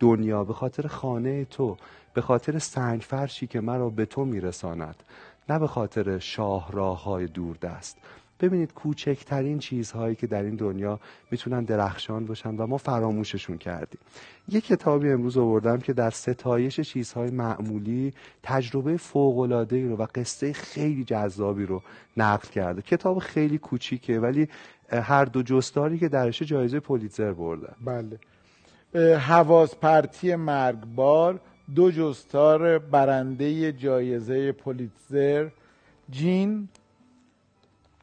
دنیا 0.00 0.44
به 0.44 0.52
خاطر 0.52 0.86
خانه 0.86 1.44
تو 1.44 1.76
به 2.14 2.20
خاطر 2.20 2.58
سنگ 2.58 3.00
فرشی 3.00 3.46
که 3.46 3.60
مرا 3.60 3.90
به 3.90 4.06
تو 4.06 4.24
میرساند 4.24 5.02
نه 5.48 5.58
به 5.58 5.66
خاطر 5.66 6.18
شاهراه 6.18 7.04
های 7.04 7.26
دوردست. 7.26 7.98
ببینید 8.40 8.74
کوچکترین 8.74 9.58
چیزهایی 9.58 10.14
که 10.14 10.26
در 10.26 10.42
این 10.42 10.56
دنیا 10.56 11.00
می‌تونن 11.30 11.64
درخشان 11.64 12.26
باشن 12.26 12.56
و 12.56 12.66
ما 12.66 12.76
فراموششون 12.76 13.58
کردیم. 13.58 14.00
یه 14.48 14.60
کتابی 14.60 15.10
امروز 15.10 15.38
آوردم 15.38 15.78
که 15.78 15.92
در 15.92 16.10
ستایش 16.10 16.80
چیزهای 16.80 17.30
معمولی 17.30 18.12
تجربه 18.42 18.96
فوق‌العاده‌ای 18.96 19.88
رو 19.88 19.96
و 19.96 20.06
قصه 20.14 20.52
خیلی 20.52 21.04
جذابی 21.04 21.66
رو 21.66 21.82
نقل 22.16 22.48
کرده. 22.48 22.82
کتاب 22.82 23.18
خیلی 23.18 23.58
کوچیکه 23.58 24.20
ولی 24.20 24.48
هر 24.92 25.24
دو 25.24 25.42
جستاری 25.42 25.98
که 25.98 26.08
درش 26.08 26.42
جایزه 26.42 26.80
پولیتزر 26.80 27.32
بردن 27.32 27.74
بله. 27.84 28.18
حواس 29.16 29.74
پرتی 29.74 30.34
مرگبار 30.34 31.40
دو 31.74 31.90
جستار 31.90 32.78
برنده 32.78 33.72
جایزه 33.72 34.52
پولیتزر 34.52 35.48
جین 36.10 36.68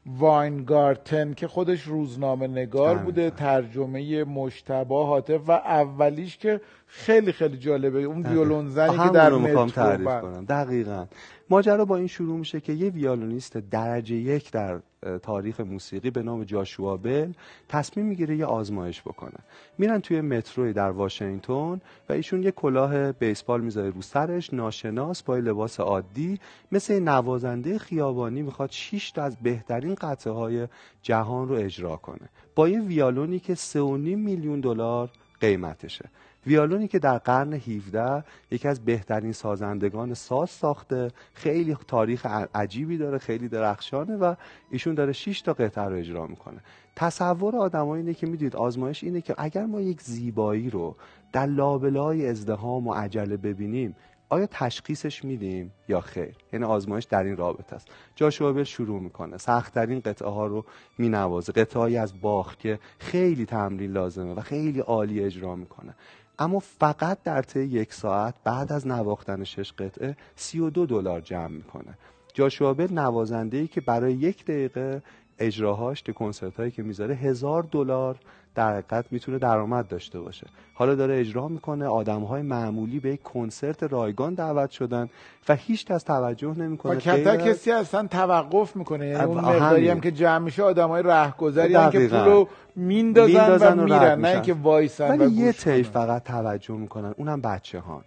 واینگارتن 0.05 1.33
که 1.33 1.47
خودش 1.47 1.83
روزنامه 1.83 2.47
نگار. 2.47 2.97
بوده 2.97 3.29
ترجمه 3.29 4.23
مشتبه 4.23 4.95
حاطف 4.95 5.41
و 5.47 5.51
اولیش 5.51 6.37
که 6.37 6.61
خیلی 6.85 7.31
خیلی 7.31 7.57
جالبه 7.57 8.03
اون 8.03 8.25
ویولون 8.25 8.69
زنی 8.69 8.97
که 8.97 9.09
در 9.09 9.33
مترو 9.33 9.69
تعریف. 9.69 10.07
کنم 10.07 10.45
دقیقا 10.45 11.07
ماجرا 11.49 11.85
با 11.85 11.97
این 11.97 12.07
شروع 12.07 12.37
میشه 12.37 12.59
که 12.59 12.73
یه 12.73 12.89
ویالونیست 12.89 13.57
درجه 13.57 14.15
یک 14.15 14.51
در 14.51 14.79
تاریخ 15.23 15.59
موسیقی 15.59 16.09
به 16.09 16.23
نام 16.23 16.43
جاشوا 16.43 16.97
بل 16.97 17.31
تصمیم 17.69 18.05
می‌گیره 18.05 18.35
یه 18.35 18.45
آزمایش 18.45 19.01
بکنه. 19.01 19.39
میرن 19.77 19.99
توی 19.99 20.21
متروی 20.21 20.73
در 20.73 20.89
واشنگتن 20.89 21.81
و 22.09 22.13
ایشون 22.13 22.43
یه 22.43 22.51
کلاه 22.51 23.11
بیسبال 23.11 23.61
می‌ذاره 23.61 23.89
رو 23.89 24.01
سرش 24.01 24.53
ناشناس 24.53 25.23
با 25.23 25.37
لباس 25.37 25.79
عادی 25.79 26.39
مثل 26.71 26.99
نوازنده 26.99 27.77
خیابانی 27.77 28.41
می‌خواد 28.41 28.71
6 28.71 29.11
تا 29.11 29.23
از 29.23 29.37
بهترین 29.37 29.95
قطعه 29.95 30.33
های 30.33 30.67
جهان 31.01 31.47
رو 31.47 31.55
اجرا 31.55 31.95
کنه. 31.95 32.29
با 32.55 32.69
یه 32.69 32.81
ویالونی 32.81 33.39
که 33.39 33.55
3.5 33.55 33.77
میلیون 34.15 34.59
دلار 34.59 35.09
قیمتشه. 35.39 36.09
ویالونی 36.45 36.87
که 36.87 36.99
در 36.99 37.17
قرن 37.17 37.53
17 37.53 38.23
یکی 38.51 38.67
از 38.67 38.85
بهترین 38.85 39.31
سازندگان 39.31 40.13
ساز 40.13 40.49
ساخته 40.49 41.11
خیلی 41.33 41.77
تاریخ 41.87 42.25
عجیبی 42.55 42.97
داره 42.97 43.17
خیلی 43.17 43.47
درخشانه 43.47 44.17
و 44.17 44.35
ایشون 44.71 44.95
داره 44.95 45.11
6 45.11 45.41
تا 45.41 45.53
قطعه 45.53 45.83
رو 45.83 45.95
اجرا 45.95 46.27
می‌کنه. 46.27 46.59
تصور 46.95 47.55
آدمایی 47.55 48.03
اینه 48.03 48.13
که 48.13 48.27
می‌دونید 48.27 48.55
آزمایش 48.55 49.03
اینه 49.03 49.21
که 49.21 49.35
اگر 49.37 49.65
ما 49.65 49.81
یک 49.81 50.01
زیبایی 50.01 50.69
رو 50.69 50.95
در 51.33 51.45
لابلای 51.45 52.27
ازدهام 52.27 52.87
و 52.87 52.93
عجله 52.93 53.37
ببینیم 53.37 53.95
آیا 54.29 54.47
تشخیصش 54.51 55.25
میدیم 55.25 55.71
یا 55.89 56.01
خیر؟ 56.01 56.35
یعنی 56.53 56.65
آزمایش 56.65 57.05
در 57.05 57.23
این 57.23 57.37
رابطه 57.37 57.75
است. 57.75 57.87
جاشوا 58.15 58.63
شروع 58.63 59.01
می‌کنه. 59.01 59.37
سختترین 59.37 59.99
قطعه 59.99 60.29
ها 60.29 60.47
رو 60.47 60.65
مینوازه. 60.97 61.51
قطعه 61.51 61.99
از 61.99 62.21
باخ 62.21 62.57
که 62.57 62.79
خیلی 62.99 63.45
تمرین 63.45 63.91
لازمه 63.91 64.33
و 64.33 64.41
خیلی 64.41 64.79
عالی 64.79 65.23
اجرا 65.23 65.55
می‌کنه. 65.55 65.95
اما 66.41 66.59
فقط 66.59 67.23
در 67.23 67.41
طی 67.41 67.59
یک 67.63 67.93
ساعت 67.93 68.35
بعد 68.43 68.73
از 68.73 68.87
نواختن 68.87 69.43
شش 69.43 69.73
قطعه 69.73 70.17
32 70.35 70.85
دلار 70.85 71.21
جمع 71.21 71.47
می‌کنه. 71.47 71.97
جاشوا 72.33 72.73
نوازنده 72.91 73.57
ای 73.57 73.67
که 73.67 73.81
برای 73.81 74.13
یک 74.13 74.45
دقیقه 74.45 75.03
اجراهاش 75.41 76.03
که 76.03 76.13
کنسرت 76.13 76.55
هایی 76.55 76.71
که 76.71 76.83
می‌ذاره 76.83 77.15
هزار 77.15 77.67
دلار 77.71 78.15
در 78.55 78.71
حقیقت 78.71 79.05
می‌تونه 79.11 79.37
درآمد 79.37 79.87
داشته 79.87 80.19
باشه. 80.19 80.47
حالا 80.73 80.95
داره 80.95 81.19
اجرا 81.19 81.47
می‌کنه 81.47 81.85
آدم 81.85 82.21
های 82.21 82.41
معمولی 82.41 82.99
به 82.99 83.09
یک 83.09 83.23
کنسرت 83.23 83.83
رایگان 83.83 84.33
دعوت 84.33 84.71
شدن 84.71 85.09
و 85.49 85.55
هیچ 85.55 85.91
از 85.91 86.05
توجه 86.05 86.53
نمی‌کنه 86.57 86.95
و 86.95 86.99
کتا 86.99 87.37
کسی 87.37 87.71
اصلا 87.71 88.07
توقف 88.07 88.75
می‌کنه. 88.75 89.07
یعنی 89.07 89.23
اون 89.23 89.37
مقداری 89.37 89.89
هم 89.89 89.99
که 89.99 90.11
جمع 90.11 90.37
میشه 90.37 90.63
آدم 90.63 90.87
های 90.87 91.03
رهگذری 91.03 91.73
که 91.91 92.07
پول 92.07 92.19
رو 92.19 92.47
میندازن, 92.75 93.79
و, 93.79 93.83
میرن 93.83 94.21
نه 94.21 94.27
اینکه 94.27 94.53
وایسن 94.53 95.19
ولی 95.19 95.31
یه 95.31 95.51
طیف 95.51 95.89
فقط 95.89 96.23
توجه 96.23 96.75
می‌کنن. 96.75 97.13
اونم 97.17 97.41
بچه 97.41 97.79
هان 97.79 98.03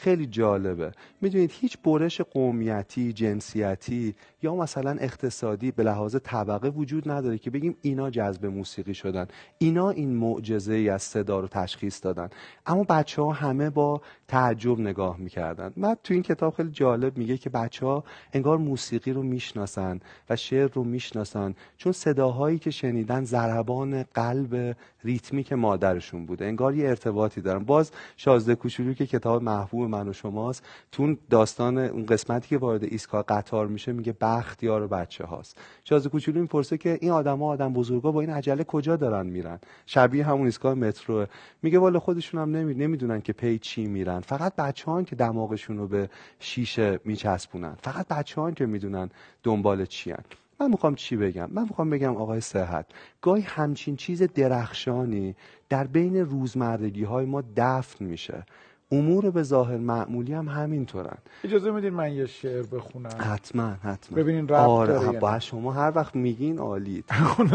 خیلی 0.00 0.26
جالبه. 0.26 0.92
می‌دونید 1.20 1.52
هیچ 1.54 1.78
برش 1.78 2.20
قومیتی 2.20 3.12
جنسیتی 3.12 4.14
یا 4.42 4.54
مثلا 4.54 4.90
اقتصادی 4.90 5.70
به 5.70 5.82
لحاظ 5.82 6.16
طبقه 6.22 6.68
وجود 6.68 7.10
نداره 7.10 7.38
که 7.38 7.50
بگیم 7.50 7.76
اینا 7.82 8.10
جذب 8.10 8.46
موسیقی 8.46 8.94
شدن. 8.94 9.26
اینا 9.58 9.90
این 9.90 10.16
معجزه 10.16 10.74
ای 10.74 10.88
از 10.88 11.02
صدا 11.02 11.40
رو 11.40 11.48
تشخیص 11.48 12.04
دادن. 12.04 12.28
اما 12.66 12.84
بچه 12.84 13.22
ها 13.22 13.30
همه 13.30 13.70
با 13.70 14.00
تعجب 14.28 14.80
نگاه 14.80 15.16
می‌کردن. 15.16 15.72
من 15.76 15.96
تو 16.04 16.14
این 16.14 16.22
کتاب 16.22 16.54
خیلی 16.54 16.70
جالب 16.70 17.18
میگه 17.18 17.36
که 17.36 17.50
بچه 17.50 17.86
ها 17.86 18.04
انگار 18.32 18.58
موسیقی 18.58 19.12
رو 19.12 19.22
می‌شناسن 19.22 20.00
و 20.30 20.36
شعر 20.36 20.70
رو 20.72 20.84
می‌شناسن 20.84 21.54
چون 21.76 21.92
صداهایی 21.92 22.58
که 22.58 22.70
شنیدن 22.70 23.24
ضربان 23.24 24.02
قلب 24.02 24.76
ریتمیک 25.04 25.52
مادرشون 25.52 26.26
بوده. 26.26 26.44
انگار 26.44 26.74
یه 26.74 26.88
ارتباطی 26.88 27.40
دارن. 27.40 27.64
باز 27.64 27.90
شازده 28.16 28.54
کوچولو 28.54 28.94
که 28.94 29.06
کتاب 29.06 29.42
محبوب 29.42 29.89
من 29.90 30.08
و 30.08 30.12
شماست. 30.12 30.64
تو 30.92 31.16
داستان 31.30 31.78
اون 31.78 32.06
قسمتی 32.06 32.48
که 32.48 32.58
وارد 32.58 32.84
ایستگاه 32.84 33.24
قطار 33.28 33.66
میشه 33.66 33.92
میگه 33.92 34.14
بخت 34.20 34.62
یار 34.62 34.86
بچه 34.86 35.24
هاست. 35.24 35.58
شازده 35.84 36.08
کوچولو 36.08 36.40
می‌پرسه 36.40 36.78
که 36.78 36.98
این 37.00 37.10
آدما 37.10 37.46
آدم 37.48 37.72
بزرگا 37.72 38.12
با 38.12 38.20
این 38.20 38.30
عجله 38.30 38.64
کجا 38.64 38.96
دارن 38.96 39.26
میرن؟ 39.26 39.58
شبیه 39.86 40.26
همون 40.26 40.44
ایستگاه 40.46 40.74
مترو. 40.74 41.26
میگه 41.62 41.78
والا 41.78 41.98
خودشون 41.98 42.40
هم 42.40 42.50
نمی... 42.50 42.74
نمی‌دونن 42.74 43.20
که 43.20 43.32
پی 43.32 43.58
چی 43.58 43.86
میرن. 43.86 44.20
فقط 44.20 44.56
بچه 44.56 45.04
که 45.04 45.16
دماغشون 45.16 45.78
رو 45.78 45.88
به 45.88 46.10
شیشه 46.38 47.00
میچسبونن. 47.04 47.76
فقط 47.82 48.08
بچه 48.08 48.52
که 48.56 48.66
می‌دونن 48.66 49.10
دنبال 49.42 49.86
چی 49.86 50.10
هن. 50.10 50.24
من 50.60 50.70
می‌خوام 50.70 50.94
چی 50.94 51.16
بگم؟ 51.16 51.48
من 51.52 51.62
می‌خوام 51.62 51.90
بگم 51.90 52.16
آقای 52.16 52.40
صحت 52.40 52.86
گاهی 53.22 53.42
همچین 53.42 53.96
چیز 53.96 54.22
درخشانی 54.22 55.36
در 55.68 55.86
بین 55.86 56.16
روزمرگی 56.16 57.04
های 57.04 57.26
ما 57.26 57.42
دفن 57.56 58.04
میشه. 58.04 58.44
امور 58.92 59.30
به 59.30 59.42
ظاهر 59.42 59.76
معمولی 59.76 60.32
هم 60.32 60.48
همینطورن. 60.48 61.18
اجازه 61.44 61.70
میدین 61.70 61.94
من 61.94 62.12
یه 62.12 62.26
شعر 62.26 62.62
بخونم. 62.62 63.10
حتما 63.18 63.70
حتما. 63.70 64.18
ببینین 64.18 64.48
رفت 64.48 64.68
آره 64.68 65.18
با 65.18 65.38
شما 65.38 65.72
هر 65.72 65.92
وقت 65.94 66.16
میگین 66.16 66.58
عالی. 66.58 67.04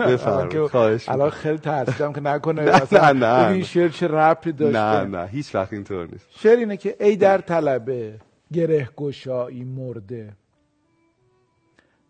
بفرمایید. 0.08 0.68
خواهش 0.68 1.10
الان 1.10 1.30
خیلی 1.30 1.58
ترسیدم 1.58 2.14
که 2.14 2.22
نکنه. 2.22 2.82
نه 2.92 3.14
نه 3.14 3.48
این 3.48 3.64
شعر 3.64 3.90
چه 3.90 4.08
ربطی 4.08 4.52
داشته. 4.52 4.80
نه 4.80 5.18
نه 5.18 5.28
هیچ 5.28 5.56
وقت 5.56 5.74
اینطور 5.74 6.08
نیست. 6.12 6.26
شعر 6.30 6.58
اینه 6.58 6.78
که 6.78 6.96
ای 7.00 7.16
در 7.16 7.38
طلبه 7.38 8.20
گره 8.54 8.90
گشایی 8.98 9.64
مرده 9.64 10.34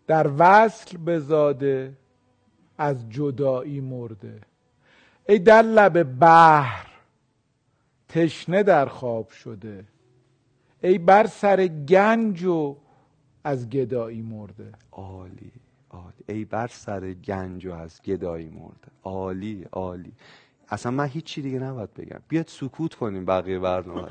در 0.06 0.30
وصل 0.38 0.96
بزاده 0.96 1.92
از 2.78 3.10
جدایی 3.10 3.80
مرده. 3.80 4.40
ای 5.28 5.38
در 5.38 5.62
لب 5.62 6.02
بحر 6.02 6.86
تشنه 8.08 8.62
در 8.62 8.86
خواب 8.86 9.28
شده. 9.28 9.84
ای 10.82 10.98
بر 10.98 11.26
سر 11.26 11.66
گنج 11.66 12.44
و 12.44 12.76
از 13.44 13.70
گدایی 13.70 14.22
مرده. 14.22 14.72
عالی 14.92 15.52
عالی. 15.90 16.24
ای 16.28 16.44
بر 16.44 16.66
سر 16.66 17.12
گنج 17.12 17.66
و 17.66 17.72
از 17.72 18.02
گدایی 18.02 18.48
مرده. 18.48 18.88
عالی 19.02 19.66
عالی. 19.72 20.12
اصلا 20.68 20.92
من 20.92 21.06
هیچی 21.06 21.42
دیگه 21.42 21.58
نباید 21.58 21.94
بگم. 21.94 22.20
بیاد 22.28 22.46
سکوت 22.48 22.94
کنیم 22.94 23.24
بقیه 23.24 23.58
برنامه 23.58 24.08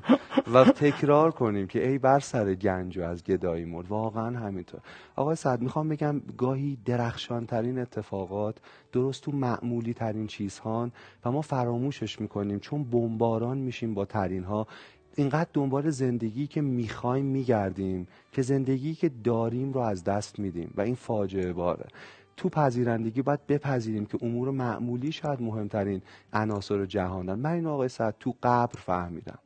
و 0.54 0.64
تکرار 0.64 1.32
کنیم 1.32 1.68
که 1.68 1.88
ای 1.88 1.98
بر 1.98 2.20
سر 2.20 2.54
گنج 2.54 2.98
و 2.98 3.02
از 3.02 3.24
گدایی 3.24 3.66
مرد. 3.66 3.88
واقعا 3.88 4.40
همینطور. 4.40 4.80
آقای 5.16 5.36
سعد 5.36 5.62
می‌خوام 5.62 5.90
بگم 5.90 6.22
گاهی 6.38 6.78
درخشان 6.86 7.46
ترین 7.46 7.80
اتفاقات 7.80 8.58
درست 8.92 9.24
تو 9.24 9.32
معمولی 9.32 9.94
ترین 9.94 10.28
چیزهان 10.28 10.92
و 11.26 11.32
ما 11.32 11.42
فراموشش 11.42 12.22
می‌کنیم. 12.22 12.60
چون 12.60 12.84
بمباران 12.84 13.58
میشیم 13.58 13.94
با 13.94 14.06
ترین 14.06 14.44
ها 14.44 14.68
اینقدر 15.16 15.50
دنبال 15.54 15.90
زندگی 15.90 16.48
که 16.48 16.62
می‌خوایم 16.62 17.26
میگردیم 17.26 18.08
که 18.32 18.42
زندگی 18.42 18.96
که 18.96 19.12
داریم 19.24 19.74
رو 19.74 19.80
از 19.82 20.04
دست 20.04 20.40
میدیم 20.40 20.74
و 20.78 20.82
این 20.82 20.96
فاجعه 20.96 21.54
باره. 21.54 21.88
تو 22.38 22.50
پذیرندگی 22.50 23.22
باید 23.22 23.48
بپذیریم 23.48 24.06
که 24.06 24.18
امور 24.22 24.52
معمولی 24.52 25.12
شاید 25.12 25.42
مهمترین 25.42 26.02
عناصر 26.34 26.86
جهانن. 26.86 27.34
من 27.34 27.52
این 27.52 27.68
آقای 27.68 27.90
سعد 27.90 28.16
تو 28.20 28.36
قبر 28.44 28.80
فهمیدم. 28.80 29.40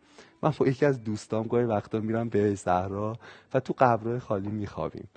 من 0.43 0.53
با 0.57 0.67
یکی 0.67 0.85
از 0.85 1.03
دوستام 1.03 1.47
گاهی 1.47 1.65
وقتا 1.65 1.99
میرم 1.99 2.29
به 2.29 2.55
صحرا 2.55 3.17
و 3.53 3.59
تو 3.59 3.73
قبرهای 3.77 4.19
خالی 4.19 4.49
میخوابیم. 4.49 5.07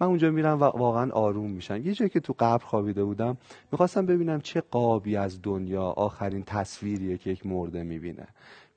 من 0.00 0.06
اونجا 0.06 0.30
میرم 0.30 0.60
و 0.60 0.64
واقعا 0.64 1.10
آروم 1.10 1.50
میشن 1.50 1.86
یه 1.86 1.94
جایی 1.94 2.08
که 2.08 2.20
تو 2.20 2.34
قبر 2.38 2.64
خوابیده 2.64 3.04
بودم 3.04 3.36
می‌خواستم 3.72 4.06
ببینم 4.06 4.40
چه 4.40 4.60
قابی 4.60 5.16
از 5.16 5.42
دنیا 5.42 5.82
آخرین 5.82 6.42
تصویریه 6.42 7.18
که 7.18 7.30
یک 7.30 7.46
مرده 7.46 7.82
می‌بینه. 7.82 8.26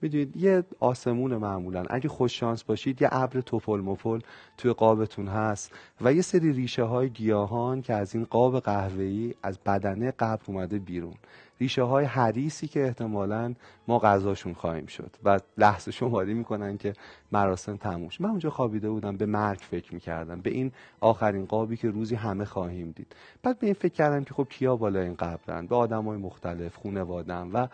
می‌دونید 0.03 0.37
یه 0.37 0.63
آسمون 0.79 1.37
معمولا. 1.37 1.83
اگه 1.89 2.09
خوش 2.09 2.39
شانس 2.39 2.63
باشید 2.63 3.01
یه 3.01 3.09
ابر 3.11 3.41
توپل 3.41 3.79
مپل 3.79 4.19
توی 4.57 4.73
قابتون 4.73 5.27
هست 5.27 5.71
و 6.01 6.13
یه 6.13 6.21
سری 6.21 6.53
ریشه 6.53 6.83
های 6.83 7.09
گیاهان 7.09 7.81
که 7.81 7.93
از 7.93 8.15
این 8.15 8.23
قاب 8.23 8.59
قهوه‌ای 8.59 9.33
از 9.43 9.59
بدنه 9.59 10.11
قبر 10.11 10.41
اومده 10.47 10.79
بیرون. 10.79 11.13
ریشه 11.59 11.83
های 11.83 12.05
حریسی 12.05 12.67
که 12.67 12.83
احتمالا 12.83 13.53
ما 13.87 13.99
غذاشون 13.99 14.53
خواهیم 14.53 14.85
شد 14.85 15.15
و 15.23 15.39
لحظه 15.57 15.91
شماری 15.91 16.33
می‌کنن 16.33 16.77
که 16.77 16.93
مراسم 17.31 17.77
تموم 17.77 18.09
من 18.19 18.29
اونجا 18.29 18.49
خوابیده 18.49 18.89
بودم 18.89 19.17
به 19.17 19.25
مرگ 19.25 19.59
فکر 19.59 19.93
می‌کردم 19.93 20.41
به 20.41 20.49
این 20.49 20.71
آخرین 20.99 21.45
قابی 21.45 21.77
که 21.77 21.89
روزی 21.89 22.15
همه 22.15 22.45
خواهیم 22.45 22.91
دید. 22.91 23.15
بعد 23.43 23.59
به 23.59 23.65
این 23.65 23.73
فکر 23.73 23.93
کردم 23.93 24.23
که 24.23 24.33
خب 24.33 24.47
کیا 24.49 24.75
بالا 24.75 24.99
این 24.99 25.15
قبرن؟ 25.15 25.67
به 25.67 25.75
آدم 25.75 26.03
های 26.03 26.17
مختلف 26.17 26.75
خونوادم 26.75 27.49
و 27.53 27.67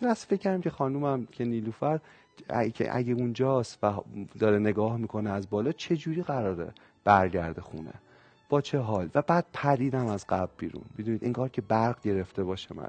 از 0.00 0.26
فکر 0.26 0.40
کردم 0.40 0.60
که 0.60 0.70
خانومم 0.70 1.26
که 1.26 1.44
نیلوفر 1.44 2.00
اگه, 2.48 2.88
اگه 2.92 3.12
اونجاست 3.12 3.78
و 3.84 3.92
داره 4.38 4.58
نگاه 4.58 4.96
می‌کنه 4.96 5.30
از 5.30 5.50
بالا 5.50 5.72
چه 5.72 5.96
جوری 5.96 6.22
قراره 6.22 6.72
برگرده 7.04 7.60
خونه؟ 7.60 7.92
با 8.48 8.60
چه 8.60 8.78
حال؟ 8.78 9.10
و 9.14 9.22
بعد 9.22 9.46
پریدم 9.52 10.06
از 10.06 10.26
قبل 10.26 10.52
بیرون. 10.58 10.84
بدونید 10.98 11.24
انگار 11.24 11.48
که 11.48 11.62
برق 11.62 12.02
گرفته 12.02 12.44
باشه 12.44 12.74
منو. 12.74 12.88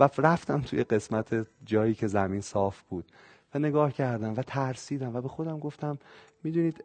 و 0.00 0.08
رفتم 0.18 0.60
توی 0.60 0.84
قسمت 0.84 1.46
جایی 1.64 1.94
که 1.94 2.06
زمین 2.06 2.40
صاف 2.40 2.82
بود. 2.82 3.04
و 3.54 3.58
نگاه 3.58 3.92
کردم 3.92 4.34
و 4.36 4.42
ترسیدم 4.42 5.16
و 5.16 5.20
به 5.20 5.28
خودم 5.28 5.58
گفتم 5.58 5.98
می‌دونید 6.44 6.84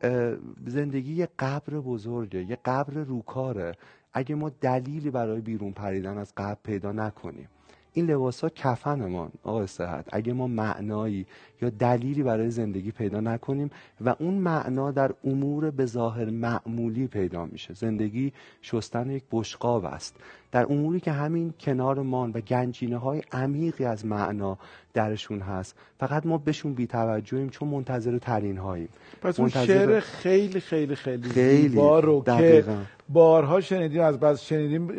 زندگی 0.66 1.14
یه 1.14 1.28
قبر 1.40 1.80
بزرگه 1.80 2.44
یه 2.44 2.58
قبر 2.66 2.94
روکاره. 2.94 3.72
اگه 4.14 4.36
ما 4.36 4.50
دلیلی 4.50 5.10
برای 5.10 5.42
بیرون 5.42 5.72
پریدن 5.72 6.18
از 6.18 6.34
قبر 6.38 6.58
پیدا 6.64 6.92
نکنیم. 6.92 7.48
این 7.94 8.12
لباس 8.12 8.42
ها 8.42 8.50
کفنمان 8.50 9.32
آقای 9.44 9.68
صحت. 9.68 10.06
اگه 10.12 10.34
ما 10.34 10.48
معنایی 10.48 11.26
یا 11.64 11.70
دلیلی 11.70 12.24
برای 12.24 12.50
زندگی 12.50 12.92
پیدا 12.92 13.20
نکنیم 13.20 13.70
و 14.02 14.16
اون 14.20 14.34
معنا 14.34 14.92
در 14.92 15.12
امور 15.24 15.72
به 15.72 15.86
ظاهر 15.86 16.30
معمولی 16.30 17.08
پیدا 17.08 17.46
میشه. 17.46 17.74
زندگی 17.74 18.34
شستن 18.62 19.10
یک 19.10 19.24
بشقاب 19.32 19.86
است. 19.86 20.16
در 20.52 20.66
اموری 20.70 21.00
که 21.00 21.12
همین 21.12 21.54
کنارمان 21.60 22.32
و 22.32 22.42
گنجینه 22.42 22.98
های 22.98 23.22
عمیقی 23.32 23.86
از 23.86 24.06
معنا 24.06 24.58
درشون 24.94 25.40
هست 25.40 25.76
فقط 26.00 26.26
ما 26.26 26.38
بهشون 26.38 26.74
بیتوجهیم 26.74 27.50
چون 27.50 27.68
منتظر 27.68 28.18
ترین 28.18 28.58
هاییم 28.58 28.90
پس 29.22 29.40
اون 29.40 29.50
شعر 29.50 30.00
خیلی 30.00 30.60
خیلی 30.60 30.96
خیلی, 30.96 31.30
خیلی 31.30 31.70
زیبا 31.70 32.00
رو 32.00 32.24
که 32.24 32.64
بارها 33.10 33.62
شنیدیم 33.62 34.02
از 34.02 34.20
بعض 34.20 34.42
شنیدیم 34.42 34.90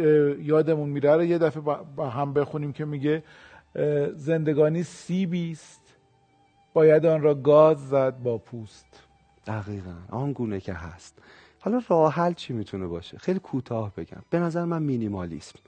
یادمون 0.42 0.88
میره 0.88 1.16
رو 1.16 1.24
یه 1.24 1.38
دفعه 1.38 1.62
با 1.96 2.08
هم 2.10 2.32
بخونیم 2.32 2.72
که 2.72 2.84
میگه 2.84 3.22
زندگانی 4.16 4.82
سیبی 4.82 5.50
است. 5.50 5.83
باید 6.74 7.06
آن 7.06 7.22
را 7.22 7.34
گاز 7.34 7.88
زد 7.88 8.18
با 8.22 8.38
پوست. 8.38 8.86
دقیقا 9.46 9.94
آن 10.10 10.32
گونه 10.32 10.60
که 10.60 10.72
هست. 10.72 11.18
حالا 11.60 11.82
راه 11.88 12.12
حل 12.12 12.32
چی 12.32 12.52
می‌تونه 12.52 12.86
باشه؟ 12.86 13.18
خیلی 13.18 13.38
کوتاه 13.38 13.92
بگم. 13.96 14.22
به 14.30 14.38
نظر 14.38 14.64
من 14.64 14.82
مینیمالیسم. 14.82 15.58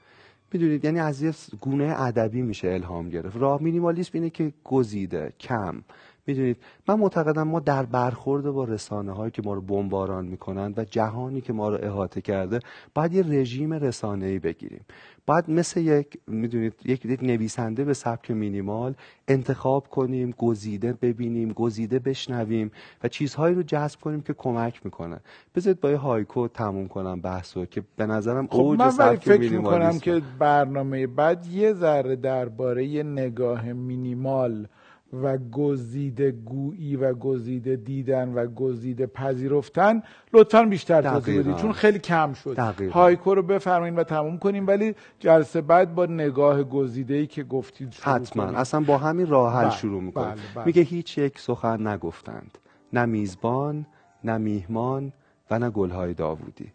می‌دونید 0.52 0.84
یعنی 0.84 1.00
از 1.00 1.22
یه 1.22 1.32
گونه 1.60 2.02
ادبی 2.02 2.42
میشه 2.42 2.68
الهام 2.68 3.08
گرفت. 3.08 3.36
راه 3.36 3.62
مینیمالیسم 3.62 4.10
اینه 4.14 4.30
که 4.30 4.52
گزیده 4.64 5.32
کم. 5.40 5.82
می‌دونید 6.26 6.56
من 6.88 6.94
معتقدم 6.94 7.42
ما 7.42 7.60
در 7.60 7.82
برخورد 7.82 8.50
با 8.50 8.64
رسانه 8.64 9.12
هایی 9.12 9.30
که 9.30 9.42
ما 9.42 9.54
رو 9.54 9.60
بمباران 9.60 10.26
می‌کنند 10.26 10.78
و 10.78 10.84
جهانی 10.84 11.40
که 11.40 11.52
ما 11.52 11.68
رو 11.68 11.78
احاطه 11.82 12.20
کرده 12.20 12.58
باید 12.94 13.12
یه 13.12 13.22
رژیم 13.22 13.72
رسانه 13.72 14.26
ای 14.26 14.38
بگیریم. 14.38 14.84
باید 15.26 15.50
مثل 15.50 15.80
یک 15.80 16.18
می‌دونید 16.26 16.74
یک, 16.84 17.18
نویسنده 17.22 17.84
به 17.84 17.94
سبک 17.94 18.30
مینیمال 18.30 18.94
انتخاب 19.28 19.88
کنیم 19.88 20.34
گزیده 20.38 20.92
ببینیم 20.92 21.52
گزیده 21.52 21.98
بشنویم 21.98 22.70
و 23.04 23.08
چیزهایی 23.08 23.54
رو 23.54 23.62
جذب 23.62 24.00
کنیم 24.00 24.20
که 24.20 24.32
کمک 24.32 24.80
می‌کنه. 24.84 25.20
بذارید 25.54 25.80
با 25.80 25.90
یه 25.90 25.96
هایکو 25.96 26.48
تموم 26.48 26.88
کنم 26.88 27.20
بحثو 27.20 27.64
که 27.64 27.82
به 27.96 28.06
نظرم 28.06 28.46
خب 28.46 28.60
اوج 28.60 28.78
من 28.78 28.90
سبک 28.90 29.24
فکر 29.24 29.52
می‌کنم 29.52 29.98
که 29.98 30.22
برنامه 30.38 31.06
بعد 31.06 31.46
یه 31.46 31.72
ذره 31.72 32.16
درباره 32.16 33.02
نگاه 33.02 33.72
مینیمال 33.72 34.66
و 35.12 35.38
گزیده 35.38 36.30
گویی 36.30 36.96
و 36.96 37.14
گزیده 37.14 37.76
دیدن 37.76 38.32
و 38.34 38.46
گزیده 38.46 39.06
پذیرفتن 39.06 40.02
لطفا 40.32 40.62
بیشتر 40.62 41.02
توضیح. 41.02 41.40
بدید 41.40 41.56
چون 41.56 41.72
خیلی 41.72 41.98
کم 41.98 42.32
شد 42.32 42.54
دقیقاً. 42.56 42.92
هایکو 42.92 43.34
رو 43.34 43.42
بفرمایید 43.42 43.98
و 43.98 44.04
تموم 44.04 44.38
کنیم 44.38 44.66
ولی 44.66 44.94
جلسه 45.18 45.60
بعد 45.60 45.94
با 45.94 46.06
نگاه 46.06 46.62
گزیده 46.62 47.14
ای 47.14 47.26
که 47.26 47.44
گفتید 47.44 47.92
شروع 47.92 48.14
حتما 48.14 48.44
کنیم. 48.44 48.58
اصلا 48.58 48.80
با 48.80 48.98
همین 48.98 49.26
راه 49.26 49.54
حل 49.54 49.62
بله، 49.62 49.70
شروع 49.70 50.02
می‌کنه 50.02 50.24
بله، 50.24 50.42
بله. 50.54 50.64
میگه 50.64 50.82
هیچ 50.82 51.18
یک 51.18 51.38
سخن 51.38 51.86
نگفتند 51.86 52.58
نه 52.92 53.04
میزبان 53.04 53.86
نه 54.24 54.38
میهمان 54.38 55.12
و 55.50 55.58
نه 55.58 55.70
گلهای 55.70 56.14
داوودی 56.14 56.72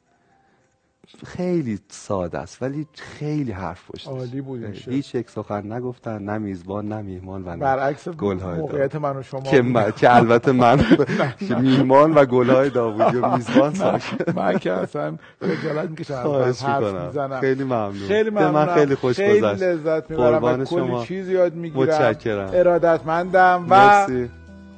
خیلی 1.26 1.80
ساده 1.90 2.38
است 2.40 2.62
ولی 2.62 2.88
خیلی 2.94 3.52
حرف 3.52 3.92
پشتش. 3.92 4.08
عالی 4.08 4.42
بود 4.42 4.72
خیلی. 4.74 4.96
هیچ 4.96 5.16
یک 5.16 5.30
سخن 5.30 5.72
نگفتند 5.74 6.30
نه 6.30 6.38
میزبان 6.38 6.88
نه 6.88 7.02
میهمان 7.02 7.44
و 7.46 7.50
نه 7.50 7.56
برعکس 7.58 8.10
گلهای 8.10 8.58
موقعیت 8.60 8.96
من 8.96 9.18
و 9.18 9.24
شما 9.24 9.42
که, 9.42 9.62
من- 9.62 9.92
که 9.92 10.16
البته 10.16 10.52
من 10.52 10.86
میهمان 11.62 12.14
و 12.14 12.26
گلهای 12.26 12.70
داوودی 12.70 13.18
و 13.18 13.28
میزبان 13.38 13.74
ساکت 13.74 14.36
من 14.36 14.58
که 14.60 14.72
اصلا 14.72 15.16
خجالت 15.42 15.90
می‌کشم 15.90 16.14
از 16.14 16.64
حرف 16.64 17.06
می‌زنم. 17.06 17.40
خیلی 17.40 17.64
ممنون. 17.64 17.94
خیلی 17.94 18.30
به 18.30 18.40
ممنونم. 18.48 18.68
من 18.68 18.74
خیلی 18.76 18.96
خوش 18.96 19.16
خیلی 19.16 19.42
گذشت. 19.42 19.64
لذت 19.64 20.12
می‌برم 20.12 20.44
و 20.44 20.66
کلی. 20.66 21.06
چیز 21.06 21.30
یاد 21.30 21.54
می‌گیرم. 21.56 21.84
متشکرم. 21.84 22.50
ارادتمندم 22.54 23.66
و 23.70 24.08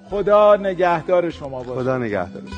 خدا 0.10 0.56
نگهدار 0.56 1.30
شما 1.30 1.64
باشه 1.64 1.82
خدا 1.82 1.98
نگهدارش 1.98 2.54